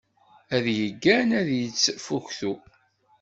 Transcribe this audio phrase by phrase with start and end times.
[0.55, 2.53] Ad yeggan ad yettfuktu.